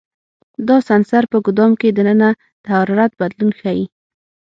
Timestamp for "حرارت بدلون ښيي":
2.75-3.85